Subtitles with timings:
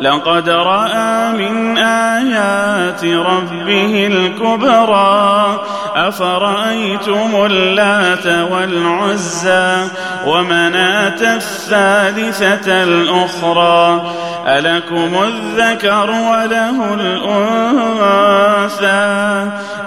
[0.00, 5.60] لقد رأى من آيات ربه الكبرى.
[5.96, 9.88] أفرأيتم اللات والعزى
[10.26, 14.12] ومناة الثالثة الأخرى؟
[14.46, 18.40] ألكم الذكر وله الأنثى؟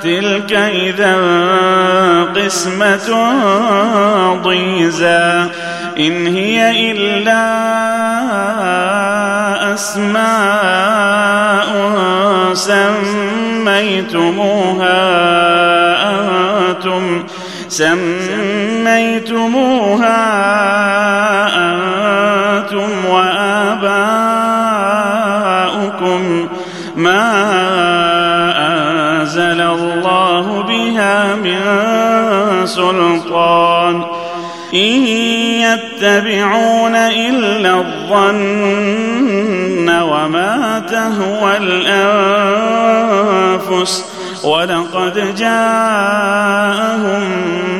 [0.04, 1.16] تلك إذا
[2.36, 3.34] قسمة
[4.44, 5.50] ضيزى.
[6.00, 7.73] إن هي إلا
[9.74, 11.34] أسماء
[13.64, 15.04] سميتموها
[16.10, 17.24] أنتم
[17.68, 18.94] سميتموها
[21.56, 23.84] أنتم وآباؤكم
[26.96, 27.24] ما
[28.58, 31.62] أنزل الله بها من
[32.66, 34.04] سلطان
[34.74, 35.08] إن
[35.64, 39.43] يتبعون إلا الظن
[40.02, 41.58] وما تهوى
[43.58, 44.06] الأنفس
[44.44, 47.22] ولقد جاءهم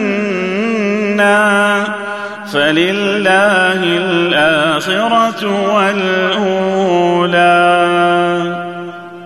[2.53, 5.41] فلله الآخرة
[5.75, 6.83] والأولى.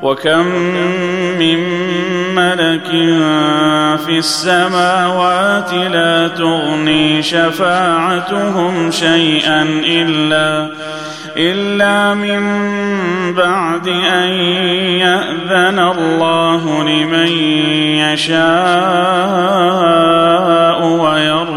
[0.01, 0.45] وكم
[1.39, 1.59] من
[2.37, 2.87] ملك
[4.05, 10.69] في السماوات لا تغني شفاعتهم شيئا إلا
[11.37, 12.43] إلا من
[13.33, 14.29] بعد أن
[14.99, 17.27] يأذن الله لمن
[17.97, 18.37] يشاء
[20.83, 21.56] ويرضى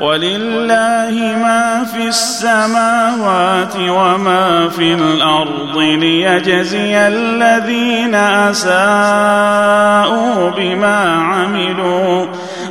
[0.00, 1.10] ولله
[1.42, 8.14] ما في السماوات وما في الأرض ليجزي الذين
[8.50, 9.70] أساءوا
[10.50, 12.26] بما عملوا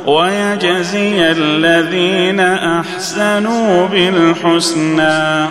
[0.06, 5.46] ويجزي الذين أحسنوا بالحسنى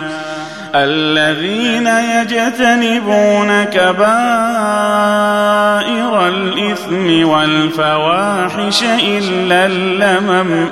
[0.84, 3.96] الذين يجتنبون كبائر
[6.28, 10.68] الإثم والفواحش إلا اللمم.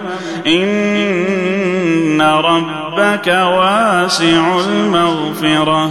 [0.46, 5.90] إن ربك واسع المغفرة.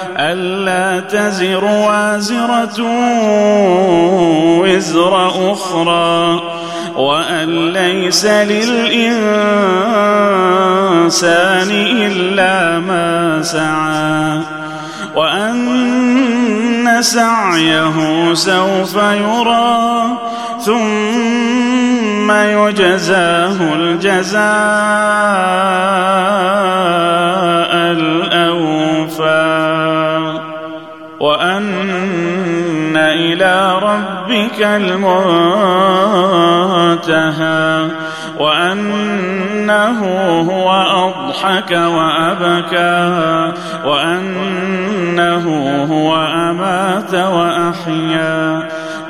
[0.17, 2.77] ألا تزر وازرة
[4.59, 6.41] وزر أخرى
[6.95, 8.91] وأن ليس للإنسان
[11.71, 14.39] إلا ما سعى
[15.15, 20.17] وأن سعيه سوف يرى
[20.65, 24.41] ثم يجزاه الجزاء
[27.91, 29.70] الأوفى.
[31.21, 35.11] وأن إلى ربك المنتهى
[38.39, 39.99] وأنه
[40.51, 43.51] هو أضحك وأبكى
[43.85, 45.45] وأنه
[45.91, 48.67] هو أمات وأحيا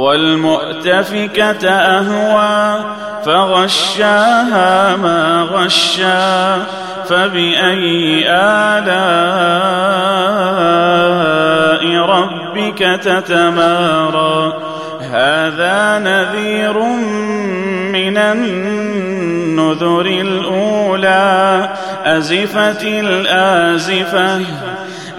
[0.00, 2.84] والمؤتفكة أهوى
[3.24, 6.62] فغشاها ما غشا
[7.08, 8.80] فبأي آلاء
[11.96, 14.52] ربك تتمارى.
[15.00, 16.78] هذا نذير
[17.92, 21.68] من النذر الأولى
[22.04, 24.40] أزفت الآزفة.